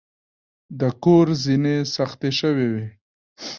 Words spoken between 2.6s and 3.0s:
وې.